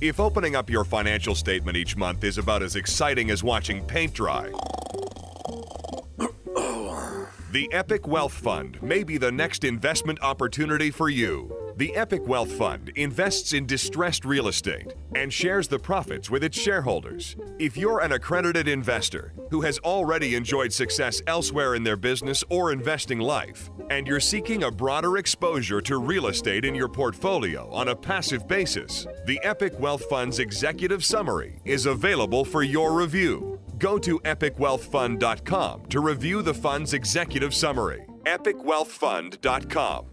[0.00, 4.14] If opening up your financial statement each month is about as exciting as watching paint
[4.14, 4.50] dry,
[6.56, 6.83] oh.
[7.54, 11.72] The Epic Wealth Fund may be the next investment opportunity for you.
[11.76, 16.58] The Epic Wealth Fund invests in distressed real estate and shares the profits with its
[16.58, 17.36] shareholders.
[17.60, 22.72] If you're an accredited investor who has already enjoyed success elsewhere in their business or
[22.72, 27.86] investing life, and you're seeking a broader exposure to real estate in your portfolio on
[27.86, 33.60] a passive basis, the Epic Wealth Fund's executive summary is available for your review.
[33.84, 38.06] Go to epicwealthfund.com to review the fund's executive summary.
[38.24, 40.06] epicwealthfund.com.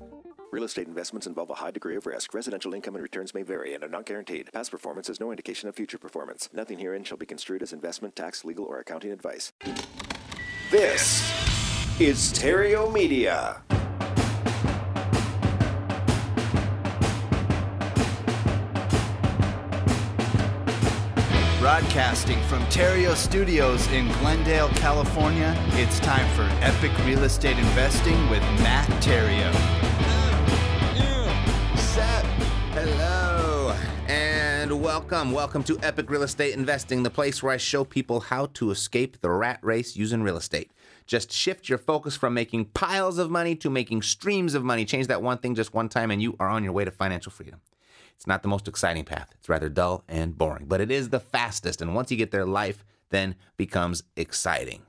[0.52, 2.34] Real estate investments involve a high degree of risk.
[2.34, 4.50] Residential income and returns may vary and are not guaranteed.
[4.52, 6.50] Past performance is no indication of future performance.
[6.52, 9.54] Nothing herein shall be construed as investment, tax, legal, or accounting advice.
[10.70, 11.22] This
[11.98, 13.64] is Theriault Media.
[21.72, 28.42] Broadcasting from Theriault Studios in Glendale, California, it's time for Epic Real Estate Investing with
[28.60, 29.56] Matt Theriault.
[32.74, 33.74] Hello
[34.10, 35.32] and welcome.
[35.32, 39.22] Welcome to Epic Real Estate Investing, the place where I show people how to escape
[39.22, 40.72] the rat race using real estate.
[41.08, 44.84] Just shift your focus from making piles of money to making streams of money.
[44.84, 47.32] Change that one thing just one time, and you are on your way to financial
[47.32, 47.62] freedom.
[48.22, 49.34] It's not the most exciting path.
[49.40, 51.82] It's rather dull and boring, but it is the fastest.
[51.82, 54.84] And once you get there, life then becomes exciting.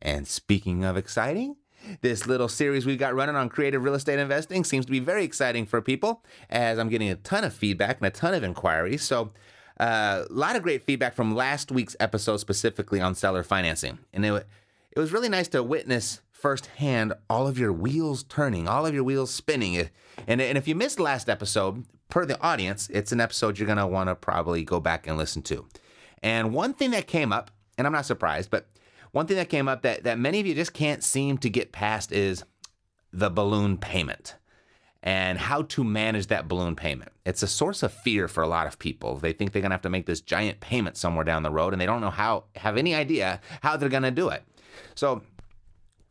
[0.00, 1.56] And speaking of exciting,
[2.00, 5.22] this little series we've got running on creative real estate investing seems to be very
[5.22, 9.02] exciting for people as I'm getting a ton of feedback and a ton of inquiries.
[9.02, 9.32] So,
[9.78, 13.98] uh, a lot of great feedback from last week's episode specifically on seller financing.
[14.14, 14.46] And it,
[14.92, 19.04] it was really nice to witness firsthand all of your wheels turning, all of your
[19.04, 19.90] wheels spinning.
[20.26, 23.78] And, and if you missed last episode, per the audience, it's an episode you're going
[23.78, 25.66] to want to probably go back and listen to.
[26.22, 28.68] And one thing that came up, and I'm not surprised, but
[29.12, 31.72] one thing that came up that, that many of you just can't seem to get
[31.72, 32.44] past is
[33.14, 34.34] the balloon payment
[35.02, 37.12] and how to manage that balloon payment.
[37.24, 39.16] It's a source of fear for a lot of people.
[39.16, 41.72] They think they're going to have to make this giant payment somewhere down the road
[41.72, 44.42] and they don't know how have any idea how they're going to do it.
[44.94, 45.22] So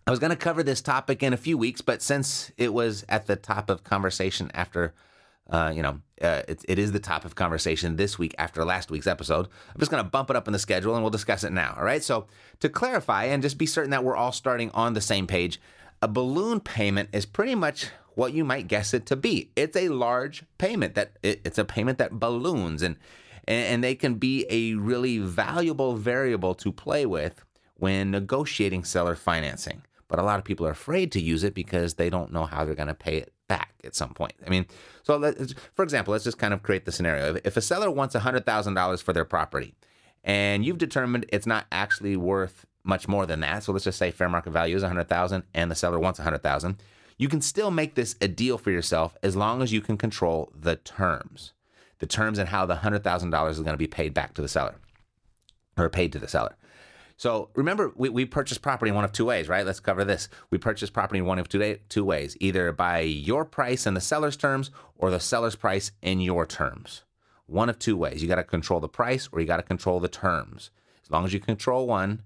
[0.08, 3.06] I was going to cover this topic in a few weeks, but since it was
[3.08, 4.96] at the top of conversation after
[5.52, 8.90] uh, you know, uh, it, it is the top of conversation this week after last
[8.90, 9.48] week's episode.
[9.74, 11.76] I'm just going to bump it up in the schedule and we'll discuss it now.
[11.78, 12.02] All right.
[12.02, 12.28] So,
[12.62, 15.60] to clarify and just be certain that we're all starting on the same page,
[16.02, 19.52] a balloon payment is pretty much what you might guess it to be.
[19.56, 22.96] It's a large payment that it, it's a payment that balloons and
[23.48, 27.44] and they can be a really valuable variable to play with
[27.76, 29.82] when negotiating seller financing.
[30.08, 32.64] But a lot of people are afraid to use it because they don't know how
[32.64, 34.32] they're going to pay it back at some point.
[34.48, 34.66] I mean,
[35.04, 35.36] so let,
[35.74, 37.38] for example, let's just kind of create the scenario.
[37.44, 39.76] If a seller wants $100,000 for their property
[40.24, 44.10] and you've determined it's not actually worth much more than that, so let's just say
[44.10, 46.82] fair market value is 100,000 and the seller wants 100,000,
[47.18, 50.50] you can still make this a deal for yourself as long as you can control
[50.58, 51.52] the terms.
[52.00, 54.76] The terms and how the $100,000 is going to be paid back to the seller
[55.78, 56.56] or paid to the seller.
[57.22, 59.64] So remember, we, we purchase property in one of two ways, right?
[59.64, 60.28] Let's cover this.
[60.50, 64.02] We purchase property in one of two, two ways either by your price and the
[64.02, 67.04] seller's terms or the seller's price in your terms.
[67.46, 68.24] One of two ways.
[68.24, 70.72] You got to control the price or you got to control the terms.
[71.04, 72.24] As long as you control one,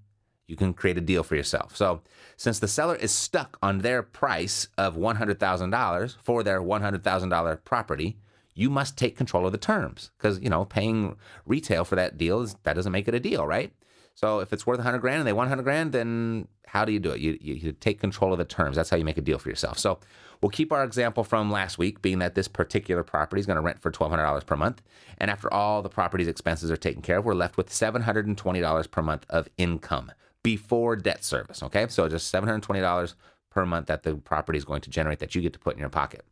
[0.47, 1.75] you can create a deal for yourself.
[1.75, 1.99] So,
[2.37, 8.15] since the seller is stuck on their price of $100,000 for their $100,000 property,
[8.53, 12.41] you must take control of the terms because, you know, paying retail for that deal
[12.41, 13.73] is, that doesn't make it a deal, right?
[14.15, 16.99] So if it's worth 100 grand and they want 100 grand, then how do you
[16.99, 17.19] do it?
[17.19, 18.77] You, you, you take control of the terms.
[18.77, 19.77] That's how you make a deal for yourself.
[19.77, 19.99] So
[20.41, 23.61] we'll keep our example from last week, being that this particular property is going to
[23.61, 24.81] rent for $1,200 per month.
[25.17, 29.01] And after all the property's expenses are taken care of, we're left with $720 per
[29.01, 30.11] month of income
[30.43, 31.61] before debt service.
[31.61, 31.87] Okay.
[31.89, 33.13] So just $720
[33.49, 35.79] per month that the property is going to generate that you get to put in
[35.79, 36.23] your pocket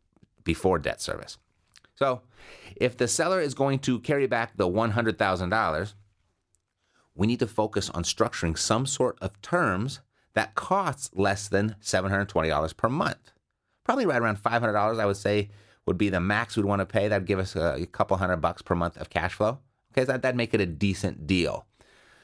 [0.42, 1.36] before debt service.
[1.96, 2.22] So
[2.76, 5.94] if the seller is going to carry back the $100,000,
[7.14, 10.00] we need to focus on structuring some sort of terms
[10.34, 13.32] that costs less than $720 per month.
[13.84, 15.50] Probably right around $500, I would say,
[15.86, 17.08] would be the max we'd want to pay.
[17.08, 19.58] That'd give us a, couple hundred bucks per month of cash flow.
[19.92, 21.66] Okay, that, that'd make it a decent deal.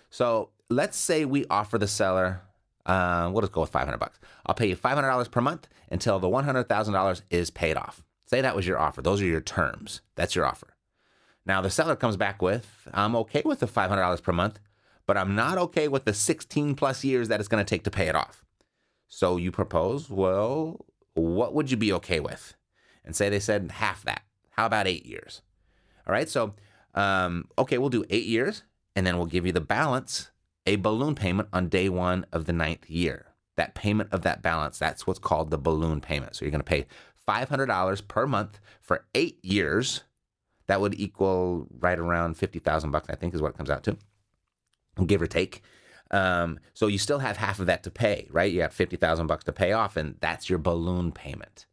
[0.09, 2.43] So let's say we offer the seller,
[2.87, 4.19] uh, we'll just go with 500 bucks.
[4.47, 8.03] I'll pay you $500 per month until the $100,000 is paid off.
[8.27, 9.03] Say that was your offer.
[9.03, 10.01] Those are your terms.
[10.17, 10.69] That's your offer.
[11.47, 14.59] Now the seller comes back with, I'm okay with the $500 per month,
[15.11, 17.91] but I'm not okay with the 16 plus years that it's going to take to
[17.91, 18.45] pay it off.
[19.09, 22.55] So you propose, well, what would you be okay with?
[23.05, 24.23] And say they said half that.
[24.51, 25.43] How about eight years?
[26.07, 26.29] All right.
[26.29, 26.55] So,
[26.95, 28.63] um, okay, we'll do eight years,
[28.95, 30.31] and then we'll give you the balance,
[30.65, 33.27] a balloon payment on day one of the ninth year.
[33.57, 36.37] That payment of that balance, that's what's called the balloon payment.
[36.37, 36.87] So you're going to pay
[37.29, 40.05] $500 per month for eight years.
[40.69, 43.99] That would equal right around 50,000 bucks, I think is what it comes out to
[45.07, 45.63] give or take.
[46.11, 48.53] Um, so you still have half of that to pay, right?
[48.53, 51.67] You have 50,000 bucks to pay off, and that's your balloon payment.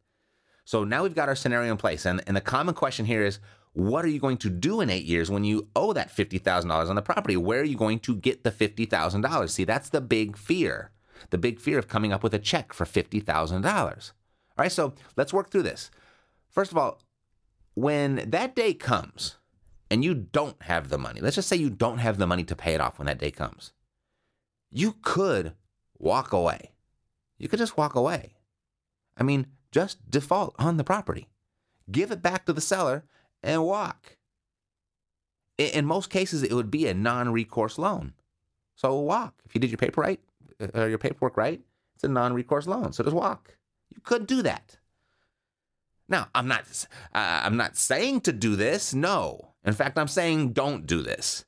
[0.64, 2.04] So now we've got our scenario in place.
[2.04, 3.40] And, and the common question here is
[3.72, 6.94] what are you going to do in eight years when you owe that $50,000 on
[6.94, 7.36] the property?
[7.36, 9.50] Where are you going to get the $50,000?
[9.50, 10.90] See, that's the big fear.
[11.30, 13.64] The big fear of coming up with a check for $50,000.
[13.64, 14.02] All
[14.58, 15.90] right, so let's work through this.
[16.48, 17.00] First of all,
[17.74, 19.36] when that day comes,
[19.90, 22.56] and you don't have the money, let's just say you don't have the money to
[22.56, 23.72] pay it off when that day comes,
[24.70, 25.52] you could
[25.98, 26.72] walk away.
[27.38, 28.34] You could just walk away.
[29.16, 31.28] I mean, just default on the property,
[31.90, 33.04] give it back to the seller,
[33.42, 34.16] and walk.
[35.56, 38.12] In most cases, it would be a non recourse loan.
[38.76, 39.34] So walk.
[39.44, 40.20] If you did your paper right,
[40.60, 41.60] or uh, your paperwork right,
[41.96, 42.92] it's a non recourse loan.
[42.92, 43.56] So just walk.
[43.92, 44.78] You could do that.
[46.08, 46.64] Now, I'm not
[47.14, 48.94] uh, I'm not saying to do this.
[48.94, 49.54] No.
[49.68, 51.44] In fact, I'm saying don't do this.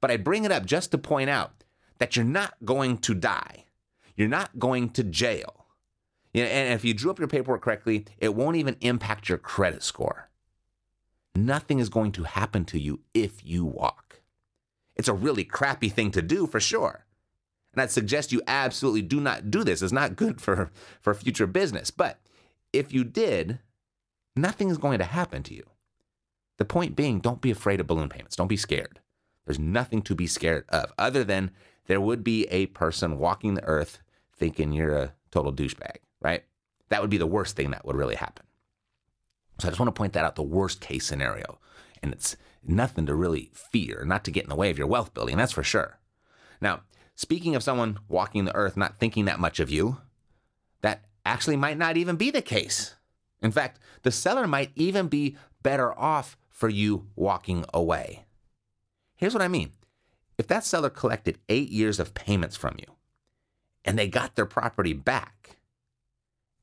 [0.00, 1.64] But I bring it up just to point out
[1.98, 3.66] that you're not going to die.
[4.16, 5.66] You're not going to jail.
[6.32, 9.38] You know, and if you drew up your paperwork correctly, it won't even impact your
[9.38, 10.30] credit score.
[11.34, 14.22] Nothing is going to happen to you if you walk.
[14.96, 17.06] It's a really crappy thing to do for sure.
[17.72, 19.82] And I'd suggest you absolutely do not do this.
[19.82, 20.70] It's not good for,
[21.00, 21.90] for future business.
[21.90, 22.18] But
[22.72, 23.60] if you did,
[24.34, 25.64] nothing is going to happen to you.
[26.58, 28.36] The point being, don't be afraid of balloon payments.
[28.36, 29.00] Don't be scared.
[29.46, 31.52] There's nothing to be scared of, other than
[31.86, 34.00] there would be a person walking the earth
[34.36, 36.44] thinking you're a total douchebag, right?
[36.90, 38.44] That would be the worst thing that would really happen.
[39.58, 41.58] So I just want to point that out the worst case scenario.
[42.02, 45.14] And it's nothing to really fear, not to get in the way of your wealth
[45.14, 45.98] building, that's for sure.
[46.60, 46.82] Now,
[47.14, 49.98] speaking of someone walking the earth not thinking that much of you,
[50.82, 52.94] that actually might not even be the case.
[53.40, 58.24] In fact, the seller might even be better off for you walking away.
[59.14, 59.70] Here's what I mean
[60.38, 62.94] if that seller collected eight years of payments from you
[63.84, 65.58] and they got their property back,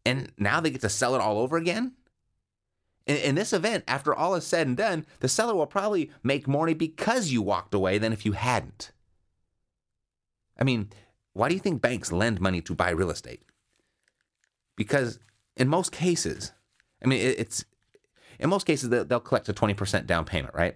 [0.05, 1.93] and now they get to sell it all over again?
[3.07, 6.63] In, this event, after all is said and done, the seller will probably make more
[6.63, 8.91] money because you walked away than if you hadn't.
[10.59, 10.89] I mean,
[11.33, 13.43] why do you think banks lend money to buy real estate?
[14.75, 15.19] Because
[15.55, 16.51] in most cases,
[17.03, 17.63] I mean, it's
[18.39, 20.75] in most cases they'll collect a 20% down payment, right?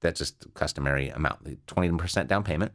[0.00, 2.72] That's just customary amount, The 20% down payment.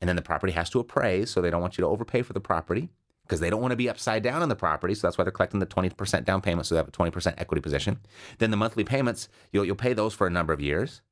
[0.00, 2.32] And then the property has to appraise, so they don't want you to overpay for
[2.32, 2.88] the property
[3.22, 4.94] because they don't want to be upside down on the property.
[4.94, 7.60] So that's why they're collecting the 20% down payment, so they have a 20% equity
[7.60, 7.98] position.
[8.38, 11.02] Then the monthly payments, you'll, you'll pay those for a number of years.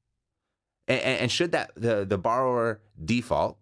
[0.88, 3.58] And, and should that the, the borrower default,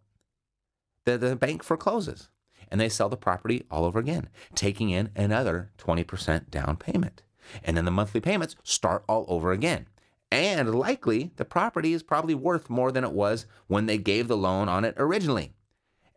[1.05, 2.29] the, the bank forecloses
[2.71, 7.23] and they sell the property all over again, taking in another 20% down payment.
[7.63, 9.87] And then the monthly payments start all over again.
[10.31, 14.37] And likely the property is probably worth more than it was when they gave the
[14.37, 15.53] loan on it originally.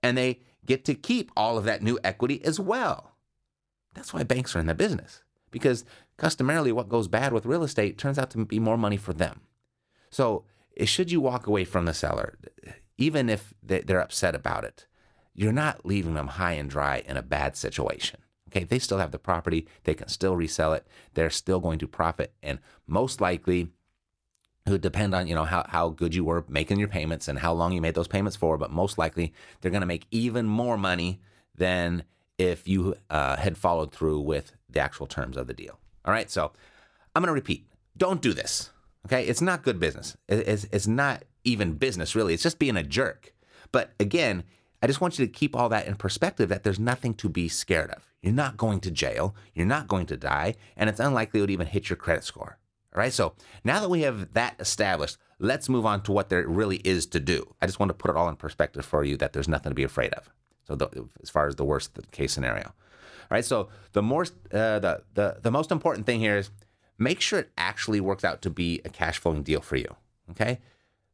[0.01, 3.11] And they get to keep all of that new equity as well.
[3.93, 5.83] That's why banks are in the business, because
[6.17, 9.41] customarily what goes bad with real estate turns out to be more money for them.
[10.11, 10.45] So,
[10.77, 12.37] eh, should you walk away from the seller,
[12.97, 14.87] even if they're upset about it,
[15.33, 18.19] you're not leaving them high and dry in a bad situation.
[18.47, 21.87] Okay, they still have the property, they can still resell it, they're still going to
[21.87, 23.69] profit, and most likely
[24.65, 27.39] it would depend on you know how, how good you were making your payments and
[27.39, 30.45] how long you made those payments for but most likely they're going to make even
[30.45, 31.21] more money
[31.55, 32.03] than
[32.37, 35.79] if you uh, had followed through with the actual terms of the deal.
[36.03, 36.51] All right so
[37.15, 37.65] i'm going to repeat.
[37.97, 38.71] Don't do this
[39.07, 39.25] okay?
[39.25, 40.17] It's not good business.
[40.27, 42.33] It's, it's not even business really.
[42.33, 43.33] It's just being a jerk.
[43.71, 44.43] But again
[44.81, 47.47] i just want you to keep all that in perspective that there's nothing to be
[47.47, 51.39] scared of you're not going to jail you're not going to die and it's unlikely
[51.39, 52.57] it would even hit your credit score
[52.97, 53.13] all right.
[53.13, 57.05] So now that we have that established, let's move on to what there really is
[57.07, 57.53] to do.
[57.61, 59.75] I just want to put it all in perspective for you that there's nothing to
[59.75, 60.31] be afraid of.
[60.63, 62.73] So the, as far as the worst case scenario, all
[63.29, 63.45] right.
[63.45, 66.49] So the more uh, the the the most important thing here is
[66.97, 69.95] make sure it actually works out to be a cash flowing deal for you.
[70.31, 70.59] Okay.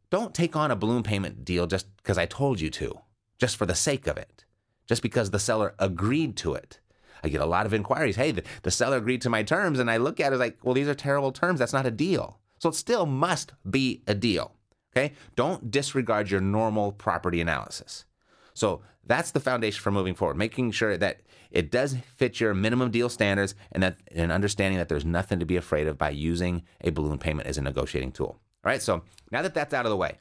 [0.09, 2.99] Don't take on a balloon payment deal just because I told you to,
[3.43, 4.45] just for the sake of it,
[4.87, 6.79] just because the seller agreed to it.
[7.25, 8.15] I get a lot of inquiries.
[8.15, 9.79] Hey, the, the seller agreed to my terms.
[9.79, 11.59] And I look at it like, well, these are terrible terms.
[11.59, 12.39] That's not a deal.
[12.59, 14.55] So it still must be a deal.
[14.95, 15.11] Okay.
[15.35, 18.05] Don't disregard your normal property analysis.
[18.53, 21.19] So that's the foundation for moving forward, making sure that
[21.51, 25.45] it does fit your minimum deal standards and that and understanding that there's nothing to
[25.45, 28.39] be afraid of by using a balloon payment as a negotiating tool.
[28.63, 28.81] All right.
[28.81, 30.17] So now that that's out of the way,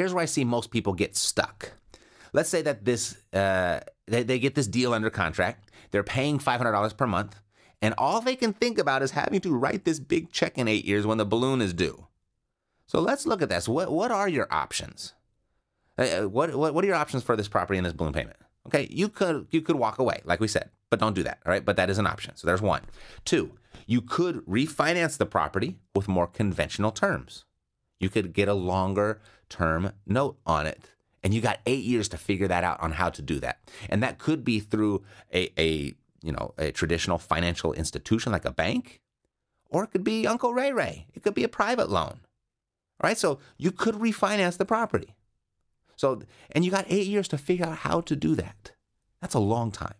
[0.00, 1.72] here's where I see most people get stuck.
[2.32, 5.70] Let's say that this uh, they, they get this deal under contract.
[5.90, 7.36] They're paying $500 per month.
[7.82, 10.86] And all they can think about is having to write this big check in eight
[10.86, 12.06] years when the balloon is due.
[12.86, 13.68] So let's look at this.
[13.68, 15.12] What, what are your options?
[15.98, 18.36] Uh, uh, what, what, what are your options for this property and this balloon payment?
[18.66, 21.38] Okay, you could you could walk away, like we said, but don't do that.
[21.44, 22.36] All right, but that is an option.
[22.36, 22.82] So there's one.
[23.24, 23.52] Two,
[23.86, 27.44] you could refinance the property with more conventional terms.
[27.98, 30.88] You could get a longer term note on it
[31.22, 33.58] and you got eight years to figure that out on how to do that.
[33.88, 35.02] And that could be through
[35.32, 39.00] a, a you know a traditional financial institution like a bank,
[39.68, 41.06] or it could be Uncle Ray Ray.
[41.14, 42.20] It could be a private loan.
[43.02, 45.14] All right, so you could refinance the property.
[45.96, 48.72] So and you got eight years to figure out how to do that.
[49.20, 49.94] That's a long time.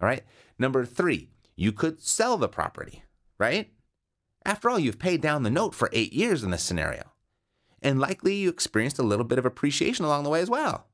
[0.00, 0.24] All right.
[0.58, 3.04] Number three, you could sell the property,
[3.38, 3.70] right?
[4.44, 7.11] After all, you've paid down the note for eight years in this scenario
[7.82, 10.86] and likely you experienced a little bit of appreciation along the way as well.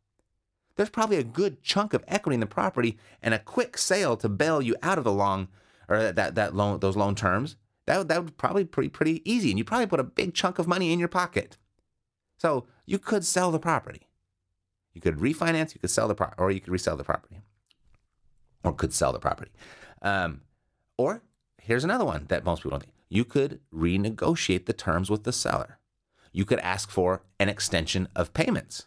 [0.77, 4.29] There's probably a good chunk of equity in the property and a quick sale to
[4.29, 5.49] bail you out of the long
[5.89, 7.57] or that that loan those loan terms.
[7.87, 10.35] That would, that would probably be pretty pretty easy, and you probably put a big
[10.35, 11.57] chunk of money in your pocket.
[12.37, 14.09] So you could sell the property.
[14.93, 15.75] You could refinance.
[15.75, 17.41] You could sell the pro- or you could resell the property,
[18.63, 19.51] or could sell the property.
[20.03, 20.43] Um,
[20.97, 21.23] or
[21.61, 22.95] here's another one that most people don't think.
[23.09, 25.78] You could renegotiate the terms with the seller
[26.39, 28.87] you could ask for an extension of payments,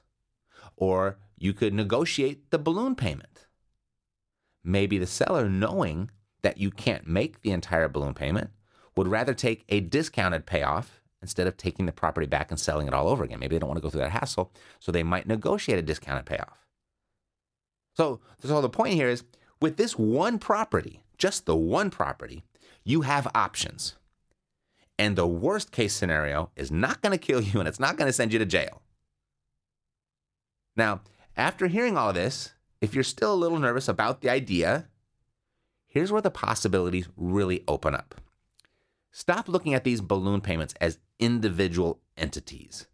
[0.78, 3.46] or you could negotiate the balloon payment.
[4.64, 6.12] Maybe the seller, knowing
[6.44, 8.52] that you can't make the entire balloon payment,
[8.96, 12.94] would rather take a discounted payoff instead of taking the property back and selling it
[12.94, 13.42] all over again.
[13.42, 16.26] Maybe they don't want to go through that hassle, so they might negotiate a discounted
[16.26, 16.66] payoff.
[17.98, 19.26] So, so the point here is
[19.60, 22.46] with this one property, just the one property,
[22.86, 23.98] you have options.
[25.02, 28.08] And the worst case scenario is not going to kill you and it's not going
[28.08, 28.84] to send you to jail.
[30.76, 31.02] Now,
[31.36, 34.90] after hearing all this, if you're still a little nervous about the idea,
[35.88, 38.22] here's where the possibilities really open up.
[39.12, 42.86] Stop looking at these balloon payments as individual entities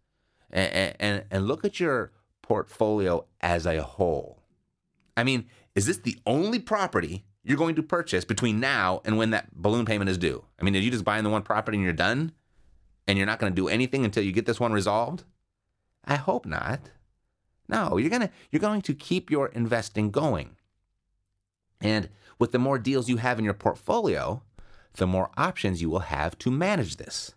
[0.49, 4.43] and, and, and look at your portfolio as a whole.
[5.17, 9.29] I mean, is this the only property you're going to purchase between now and when
[9.29, 10.43] that balloon payment is due?
[10.59, 12.33] I mean, are you just buying the one property and you're done?
[13.07, 15.23] And you're not going to do anything until you get this one resolved?
[16.03, 16.91] I hope not.
[17.69, 20.57] No, you're going to you're going to keep your investing going.
[21.79, 24.41] And with the more deals you have in your portfolio,
[24.95, 27.33] the more options you will have to manage this.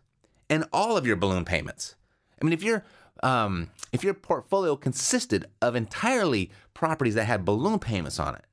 [0.49, 1.95] And all of your balloon payments.
[2.40, 2.85] I mean, if your
[3.23, 8.45] um, if your portfolio consisted of entirely properties that had balloon payments on it,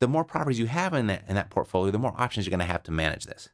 [0.00, 2.66] the more properties you have in that in that portfolio, the more options you're going
[2.66, 3.48] to have to manage this.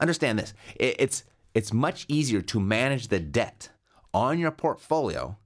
[0.00, 3.70] Understand this: it's it's much easier to manage the debt
[4.14, 5.36] on your portfolio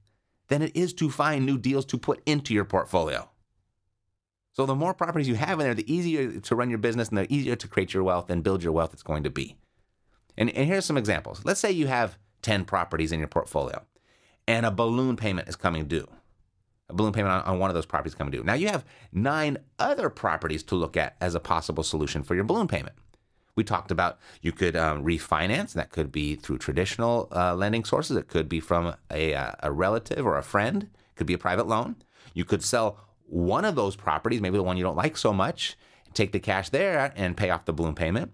[0.49, 3.29] than it is to find new deals to put into your portfolio.
[4.53, 7.19] So the more properties you have in there, the easier to run your business and
[7.19, 9.57] the easier to create your wealth and build your wealth it's going to be.
[10.37, 11.43] And, and here's some examples.
[11.45, 13.83] Let's say you have 10 properties in your portfolio
[14.47, 16.09] and a balloon payment is coming due
[16.89, 18.43] a balloon payment on, on one of those properties coming due.
[18.43, 22.45] Now you have nine other properties to look at as a possible solution for your
[22.45, 22.97] balloon payment.
[23.55, 27.85] We talked about you could um, refinance, and that could be through traditional uh, lending
[27.85, 28.17] sources.
[28.17, 30.85] It could be from a, uh, a relative or a friend.
[30.85, 31.97] It could be a private loan.
[32.33, 35.77] You could sell one of those properties, maybe the one you don't like so much,
[36.15, 38.33] take the cash there and pay off the balloon payment.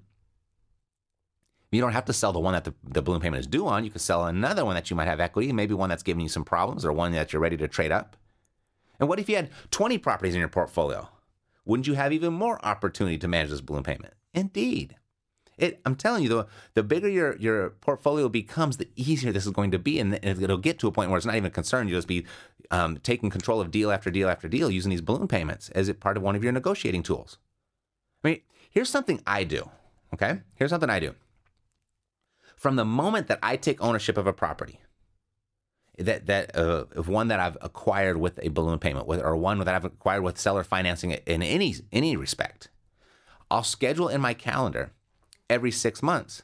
[1.71, 3.85] You don't have to sell the one that the, the balloon payment is due on.
[3.85, 6.29] You could sell another one that you might have equity, maybe one that's giving you
[6.29, 8.17] some problems or one that you're ready to trade up.
[8.99, 11.09] And what if you had 20 properties in your portfolio?
[11.65, 14.15] Wouldn't you have even more opportunity to manage this balloon payment?
[14.35, 14.97] Indeed.
[15.59, 19.53] It, I'm telling you, the, the bigger your, your portfolio becomes, the easier this is
[19.53, 19.99] going to be.
[19.99, 21.89] And it'll get to a point where it's not even a concern.
[21.89, 22.25] You'll just be
[22.71, 26.17] um, taking control of deal after deal after deal using these balloon payments as part
[26.17, 27.39] of one of your negotiating tools.
[28.25, 28.41] I mean,
[28.71, 29.69] here's something I do.
[30.15, 30.41] Okay?
[30.55, 31.15] Here's something I do.
[32.57, 34.81] From the moment that I take ownership of a property,
[35.99, 39.69] that that uh, one that I've acquired with a balloon payment, with, or one that
[39.69, 42.69] I've acquired with seller financing in any any respect,
[43.51, 44.93] I'll schedule in my calendar
[45.51, 46.43] every six months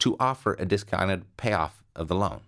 [0.00, 2.40] to offer a discounted payoff of the loan.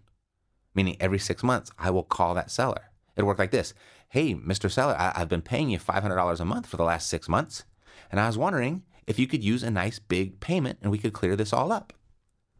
[0.75, 2.91] Meaning every six months I will call that seller.
[3.17, 3.75] It'll work like this:
[4.09, 4.71] Hey, Mr.
[4.71, 7.29] Seller, I, I've been paying you five hundred dollars a month for the last six
[7.29, 7.65] months,
[8.11, 11.13] and I was wondering if you could use a nice big payment and we could
[11.13, 11.93] clear this all up.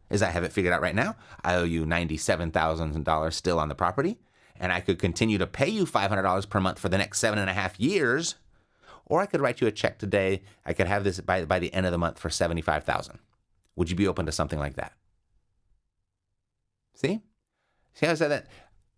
[0.09, 3.75] As I have it figured out right now, I owe you $97,000 still on the
[3.75, 4.17] property,
[4.59, 7.49] and I could continue to pay you $500 per month for the next seven and
[7.49, 8.35] a half years,
[9.05, 10.43] or I could write you a check today.
[10.65, 13.19] I could have this by, by the end of the month for 75000
[13.75, 14.93] Would you be open to something like that?
[16.93, 17.21] See?
[17.93, 18.47] See how I said that?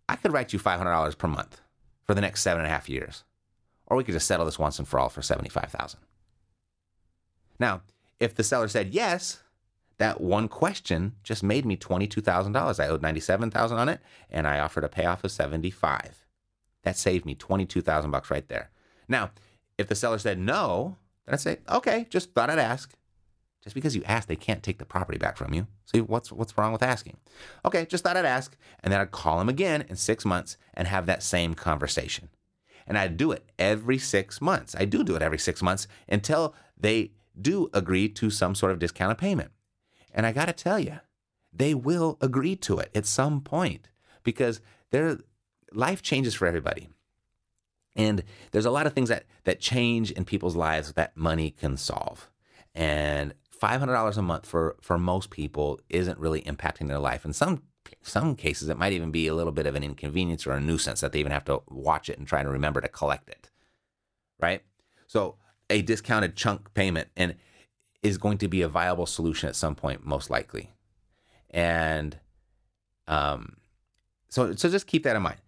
[0.08, 1.60] I could write you $500 per month
[2.04, 3.24] for the next seven and a half years,
[3.86, 6.00] or we could just settle this once and for all for 75000
[7.58, 7.82] Now,
[8.18, 9.40] if the seller said yes,
[10.00, 12.80] that one question just made me $22,000.
[12.80, 16.26] I owed 97,000 on it and I offered a payoff of 75.
[16.82, 18.70] That saved me 22,000 bucks right there.
[19.08, 19.30] Now,
[19.76, 22.94] if the seller said no, then I'd say, "Okay, just thought I'd ask."
[23.62, 25.66] Just because you ask, they can't take the property back from you.
[25.84, 27.18] See, what's what's wrong with asking?
[27.66, 30.88] Okay, just thought I'd ask, and then I'd call them again in 6 months and
[30.88, 32.30] have that same conversation.
[32.86, 34.74] And I'd do it every 6 months.
[34.74, 38.78] I do do it every 6 months until they do agree to some sort of
[38.78, 39.50] discounted payment.
[40.14, 41.00] And I got to tell you,
[41.52, 43.88] they will agree to it at some point
[44.22, 45.18] because their
[45.72, 46.88] life changes for everybody.
[47.96, 51.76] And there's a lot of things that, that change in people's lives that money can
[51.76, 52.30] solve.
[52.74, 57.24] And $500 a month for, for most people isn't really impacting their life.
[57.24, 57.62] In some
[58.02, 61.00] some cases, it might even be a little bit of an inconvenience or a nuisance
[61.00, 63.50] that they even have to watch it and try to remember to collect it.
[64.38, 64.62] Right?
[65.06, 65.36] So
[65.68, 67.08] a discounted chunk payment.
[67.16, 67.36] And
[68.02, 70.72] is going to be a viable solution at some point, most likely.
[71.50, 72.18] And
[73.06, 73.56] um,
[74.28, 75.40] so, so just keep that in mind.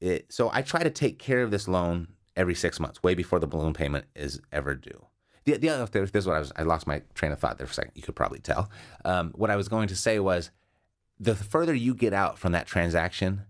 [0.00, 3.38] It, so I try to take care of this loan every six months, way before
[3.38, 5.06] the balloon payment is ever due.
[5.44, 7.66] The, the other, this is what I was, I lost my train of thought there
[7.66, 7.92] for a second.
[7.94, 8.70] You could probably tell.
[9.04, 10.50] Um, what I was going to say was
[11.18, 13.42] the further you get out from that transaction,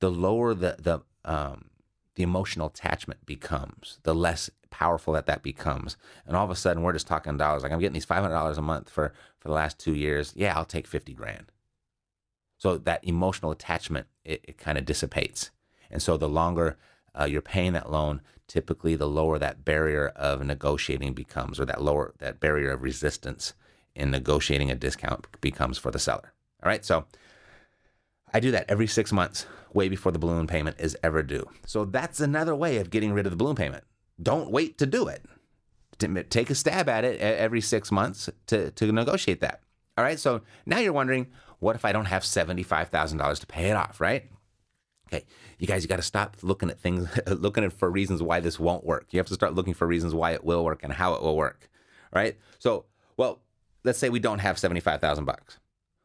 [0.00, 1.70] the lower the, the, um,
[2.16, 5.96] the emotional attachment becomes, the less powerful that that becomes.
[6.26, 7.62] And all of a sudden, we're just talking dollars.
[7.62, 10.32] Like I'm getting these five hundred dollars a month for for the last two years.
[10.36, 11.52] Yeah, I'll take fifty grand.
[12.58, 15.50] So that emotional attachment it, it kind of dissipates.
[15.90, 16.76] And so the longer
[17.18, 21.82] uh, you're paying that loan, typically the lower that barrier of negotiating becomes, or that
[21.82, 23.54] lower that barrier of resistance
[23.94, 26.32] in negotiating a discount becomes for the seller.
[26.62, 27.06] All right, so.
[28.30, 31.48] I do that every six months, way before the balloon payment is ever due.
[31.64, 33.84] So that's another way of getting rid of the balloon payment
[34.20, 35.24] don't wait to do it.
[36.30, 39.62] Take a stab at it every six months to, to negotiate that.
[39.96, 40.18] All right.
[40.18, 41.26] So now you're wondering,
[41.58, 44.30] what if I don't have $75,000 to pay it off, right?
[45.08, 45.24] Okay.
[45.58, 48.60] You guys, you got to stop looking at things, looking at for reasons why this
[48.60, 49.06] won't work.
[49.10, 51.36] You have to start looking for reasons why it will work and how it will
[51.36, 51.68] work.
[52.12, 52.38] Right.
[52.58, 52.84] So,
[53.16, 53.40] well,
[53.82, 55.58] let's say we don't have 75,000 bucks.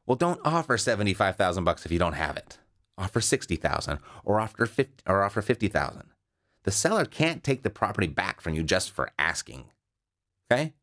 [0.06, 2.58] Well, don't offer 75,000 bucks if you don't have it.
[2.97, 6.04] Offer 60,000 or offer 50 or offer 50,000
[6.63, 9.65] the seller can't take the property back from you just for asking.
[10.52, 10.73] Okay?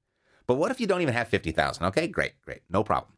[0.47, 1.85] But what if you don't even have 50,000?
[1.87, 2.63] Okay, great, great.
[2.69, 3.13] No problem.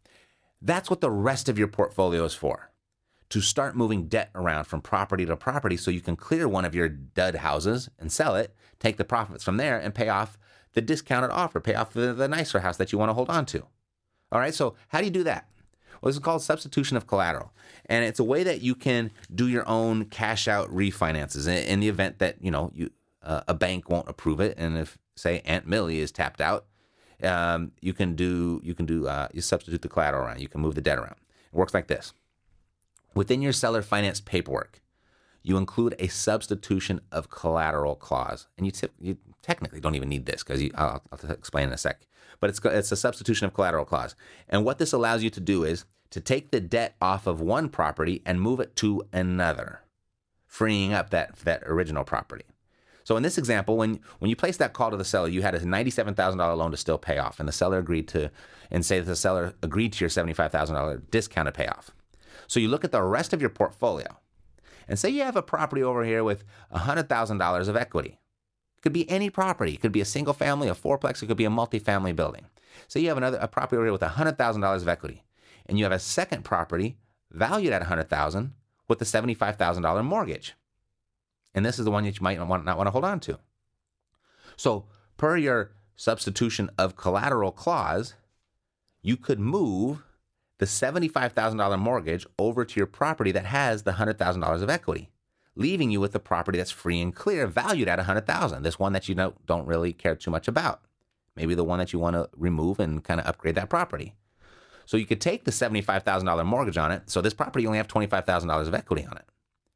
[0.61, 2.71] That's what the rest of your portfolio is for.
[3.31, 6.75] To start moving debt around from property to property so you can clear one of
[6.75, 10.39] your dud houses and sell it, take the profits from there and pay off
[10.75, 13.47] the discounted offer, pay off the, the nicer house that you want to hold on
[13.47, 13.67] to.
[14.31, 15.49] All right, so how do you do that?
[16.03, 17.53] Well, this is called substitution of collateral,
[17.87, 21.81] and it's a way that you can do your own cash out refinances in, in
[21.81, 22.91] the event that you know you
[23.23, 26.67] uh, a bank won't approve it, and if say Aunt Millie is tapped out,
[27.23, 30.41] um, you can do you can do uh, you substitute the collateral around.
[30.41, 31.17] You can move the debt around.
[31.53, 32.13] It works like this.
[33.15, 34.83] Within your seller finance paperwork,
[35.43, 40.43] you include a substitution of collateral clause, and you, you technically don't even need this
[40.43, 42.07] because I'll, I'll, explain in a sec.
[42.41, 44.17] But it's it's a substitution of collateral clause,
[44.49, 47.69] and what this allows you to do is to take the debt off of one
[47.69, 49.81] property and move it to another,
[50.47, 52.45] freeing up that, that original property.
[53.05, 55.57] So in this example, when when you placed that call to the seller, you had
[55.57, 58.31] a ninety-seven thousand dollar loan to still pay off, and the seller agreed to,
[58.71, 61.91] and say that the seller agreed to your seventy-five thousand dollar discounted payoff.
[62.47, 64.19] So you look at the rest of your portfolio,
[64.87, 68.21] and say you have a property over here with hundred thousand dollars of equity.
[68.79, 69.75] It could be any property.
[69.75, 71.23] It could be a single family, a fourplex.
[71.23, 72.47] It could be a multifamily building.
[72.87, 75.25] So you have another a property over here with hundred thousand dollars of equity,
[75.67, 76.99] and you have a second property
[77.31, 78.53] valued at hundred thousand
[78.89, 80.55] with a seventy-five thousand dollar mortgage.
[81.55, 83.21] And this is the one that you might not want, not want to hold on
[83.21, 83.39] to.
[84.57, 88.15] So, per your substitution of collateral clause,
[89.03, 90.03] you could move
[90.59, 95.11] the $75,000 mortgage over to your property that has the $100,000 of equity,
[95.57, 98.63] leaving you with the property that's free and clear, valued at 100,000.
[98.63, 100.83] This one that you don't, don't really care too much about.
[101.35, 104.15] Maybe the one that you want to remove and kind of upgrade that property.
[104.87, 107.11] So you could take the $75,000 mortgage on it.
[107.11, 109.25] So this property only have $25,000 of equity on it.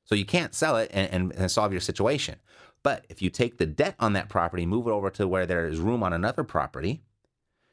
[0.05, 2.37] So you can't sell it and, and, and, solve your situation.
[2.83, 5.67] But if you take the debt on that property, move it over to where there
[5.67, 7.03] is room on another property,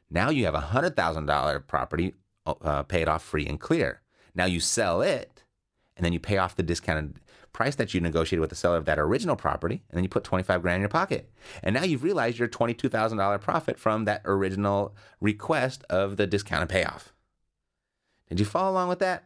[0.10, 2.16] now you have a $100,000 property
[2.46, 4.02] uh, paid off free and clear.
[4.34, 5.44] Now you sell it
[5.96, 7.20] and then you pay off the discounted
[7.54, 10.24] price that you negotiated with the seller of that original property, and then you put
[10.24, 11.32] 25 grand in your pocket.
[11.62, 17.14] And now you've realized your $22,000 profit from that original request of the discounted payoff.
[18.30, 19.26] Did you follow along with that?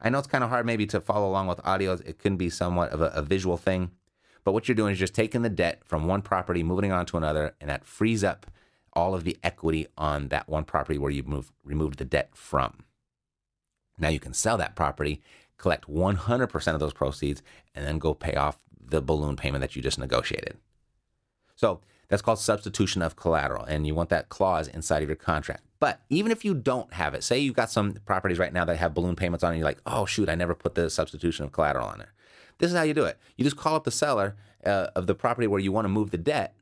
[0.00, 1.92] I know it's kind of hard maybe to follow along with audio.
[1.92, 3.90] It can be somewhat of a, a visual thing.
[4.44, 7.16] But what you're doing is just taking the debt from one property, moving on to
[7.16, 8.46] another, and that frees up
[8.92, 12.84] all of the equity on that one property where you move, removed the debt from.
[13.98, 15.20] Now you can sell that property,
[15.58, 17.42] collect 100% of those proceeds,
[17.74, 20.56] and then go pay off the balloon payment that you just negotiated.
[21.54, 25.64] So that's called substitution of collateral, and you want that clause inside of your contract.
[25.80, 28.76] But even if you don't have it, say you've got some properties right now that
[28.76, 31.52] have balloon payments on, and you're like, oh shoot, I never put the substitution of
[31.52, 32.12] collateral on there.
[32.58, 33.18] This is how you do it.
[33.36, 36.10] You just call up the seller uh, of the property where you want to move
[36.10, 36.54] the debt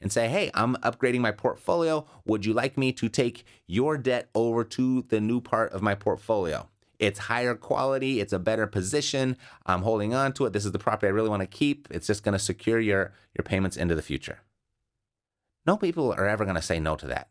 [0.00, 2.06] and say, hey, I'm upgrading my portfolio.
[2.24, 5.96] Would you like me to take your debt over to the new part of my
[5.96, 6.68] portfolio?
[7.00, 9.36] It's higher quality, it's a better position.
[9.66, 10.52] I'm holding on to it.
[10.52, 11.88] This is the property I really want to keep.
[11.90, 14.40] It's just going to secure your, your payments into the future.
[15.66, 17.28] No people are ever going to say no to that.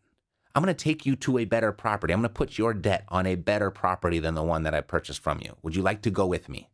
[0.56, 2.14] I'm going to take you to a better property.
[2.14, 4.82] I'm going to put your debt on a better property than the one that I
[4.82, 5.56] purchased from you.
[5.62, 6.70] Would you like to go with me?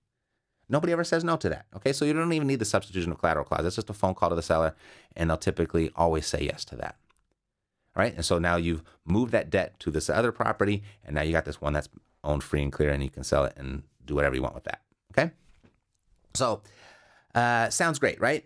[0.67, 1.65] Nobody ever says no to that.
[1.75, 3.65] Okay, so you don't even need the substitution of collateral clause.
[3.65, 4.75] It's just a phone call to the seller,
[5.15, 6.95] and they'll typically always say yes to that.
[7.95, 11.21] All right, and so now you've moved that debt to this other property, and now
[11.21, 11.89] you got this one that's
[12.23, 14.63] owned free and clear, and you can sell it and do whatever you want with
[14.63, 14.81] that.
[15.13, 15.31] Okay,
[16.33, 16.61] so
[17.35, 18.43] uh, sounds great, right?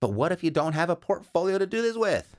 [0.00, 2.36] But what if you don't have a portfolio to do this with?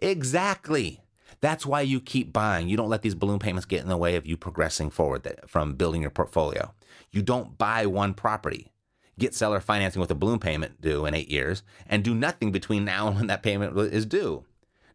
[0.00, 1.02] Exactly.
[1.40, 2.68] That's why you keep buying.
[2.68, 5.74] You don't let these balloon payments get in the way of you progressing forward from
[5.74, 6.72] building your portfolio.
[7.10, 8.72] You don't buy one property,
[9.18, 12.84] get seller financing with a balloon payment due in eight years, and do nothing between
[12.84, 14.44] now and when that payment is due.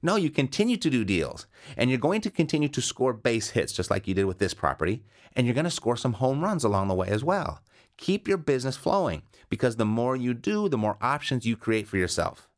[0.04, 1.46] No, you continue to do deals,
[1.78, 4.56] and you're going to continue to score base hits just like you did with this
[4.56, 5.04] property,
[5.36, 7.62] and you're going to score some home runs along the way as well.
[7.98, 11.98] Keep your business flowing because the more you do, the more options you create for
[11.98, 12.50] yourself.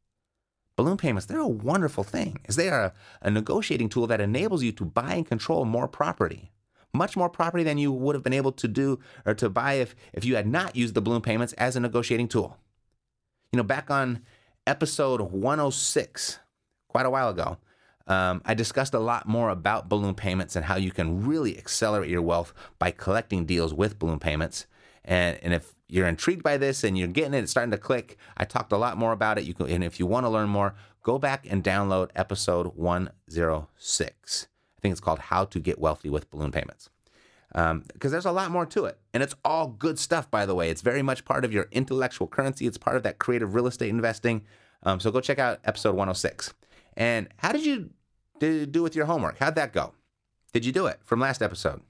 [0.76, 4.64] Balloon payments, they're a wonderful thing, as they are a, a, negotiating tool that enables
[4.64, 6.52] you to buy and control more property.
[6.96, 9.96] Much more property than you would have been able to do or to buy if,
[10.14, 12.58] if you had not used the balloon payments as a negotiating tool.
[13.52, 14.22] You know, back on
[14.66, 16.40] episode 106,
[16.88, 17.58] quite a while ago,
[18.08, 22.10] um, I discussed a lot more about balloon payments and how you can really accelerate
[22.10, 24.66] your wealth by collecting deals with balloon payments.
[25.06, 28.18] And, and if you're intrigued by this and you're getting it, it's starting to click.
[28.36, 29.44] I talked a lot more about it.
[29.44, 34.48] You can, and if you want to learn more, go back and download episode 106.
[34.76, 36.90] I think it's called How to Get Wealthy with Balloon Payments.
[37.50, 38.98] Because um, there's a lot more to it.
[39.14, 40.72] And it's all good stuff, by the way.
[40.72, 43.90] It's very much part of your intellectual currency, it's part of that creative real estate
[43.90, 44.42] investing.
[44.82, 46.56] Um, so go check out episode 106.
[46.98, 47.92] And how did you
[48.40, 49.38] do with your homework?
[49.38, 49.94] How'd that go?
[50.54, 51.82] Did you do it from last episode?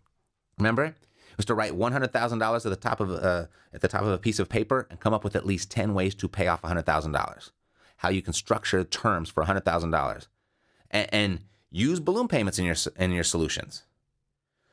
[0.57, 0.93] Remember?
[1.37, 4.39] Was to write $100,000 at the top of uh, at the top of a piece
[4.39, 7.51] of paper and come up with at least 10 ways to pay off $100,000.
[7.97, 10.27] How you can structure terms for $100,000
[10.91, 11.39] and, and
[11.71, 13.83] use balloon payments in your in your solutions.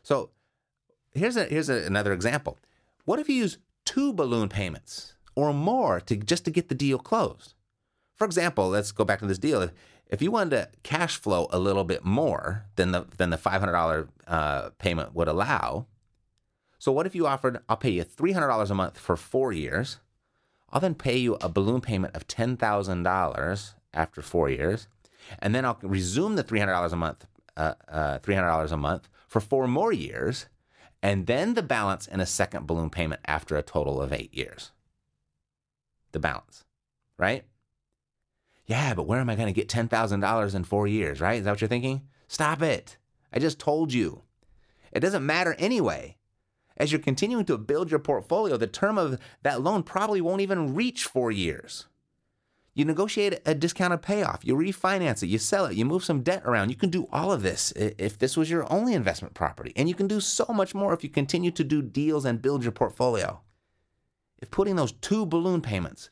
[0.02, 0.30] So,
[1.12, 2.58] here's a, here's a, another example.
[3.04, 6.98] What if you use two balloon payments or more to just to get the deal
[6.98, 7.54] closed?
[8.14, 9.70] For example, let's go back to this deal.
[10.06, 14.08] If you wanted to cash flow a little bit more than the than the $500
[14.26, 15.86] uh, payment would allow,
[16.80, 19.98] so what if you offered, I'll pay you $300 a month for four years.
[20.70, 24.88] I'll then pay you a balloon payment of $10,000 after four years.
[25.40, 29.68] And then I'll resume the $300 a month, uh, uh, $300 a month for four
[29.68, 30.46] more years.
[31.02, 34.72] And then the balance in a second balloon payment after a total of eight years.
[36.12, 36.64] The balance,
[37.18, 37.44] right?
[38.64, 41.40] Yeah, but where am I going to get $10,000 in four years, right?
[41.40, 42.08] Is that what you're thinking?
[42.26, 42.96] Stop it.
[43.34, 44.22] I just told you.
[44.92, 46.16] It doesn't matter anyway.
[46.80, 50.74] As you're continuing to build your portfolio, the term of that loan probably won't even
[50.74, 51.86] reach four years.
[52.72, 56.42] You negotiate a discounted payoff, you refinance it, you sell it, you move some debt
[56.46, 56.70] around.
[56.70, 59.74] You can do all of this if this was your only investment property.
[59.76, 62.62] And you can do so much more if you continue to do deals and build
[62.62, 63.42] your portfolio.
[64.38, 66.08] If putting those two balloon payments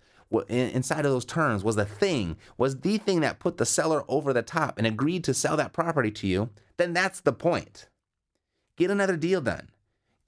[0.51, 4.35] inside of those terms was the thing, was the thing that put the seller over
[4.35, 7.89] the top and agreed to sell that property to you, then that's the point.
[8.77, 9.71] Get another deal done,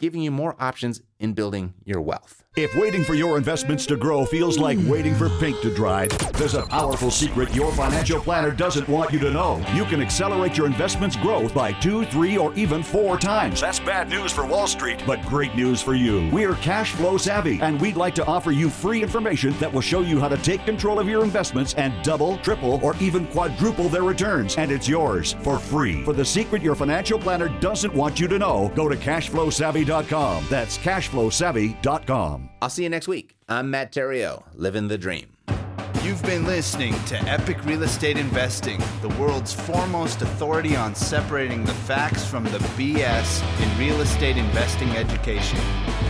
[0.00, 2.42] giving you more options in building your wealth.
[2.56, 6.54] If waiting for your investments to grow feels like waiting for paint to dry, there's
[6.54, 9.64] a powerful secret your financial planner doesn't want you to know.
[9.72, 13.61] You can accelerate your investments' growth by two, three, or even four times.
[13.61, 16.28] That's bad news for Wall Street, but great news for you.
[16.33, 20.00] We're cash flow savvy, and we'd like to offer you free information that will show
[20.00, 24.02] you how to take control of your investments and double, triple, or even quadruple their
[24.02, 24.56] returns.
[24.56, 26.02] And it's yours for free.
[26.04, 30.46] For the secret your financial planner doesn't want you to know, go to cashflowsavvy.com.
[30.50, 30.78] That's
[31.11, 32.51] cashflowsavvy.com.
[32.62, 33.37] I'll see you next week.
[33.49, 35.37] I'm Matt Theriault, living the dream.
[36.03, 41.75] You've been listening to Epic Real Estate Investing, the world's foremost authority on separating the
[41.75, 45.59] facts from the BS in real estate investing education.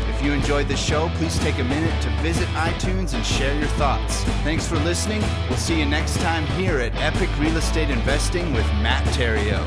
[0.09, 3.69] If you enjoyed the show, please take a minute to visit iTunes and share your
[3.71, 4.23] thoughts.
[4.45, 5.23] Thanks for listening.
[5.49, 9.67] We'll see you next time here at Epic Real Estate Investing with Matt Theriault.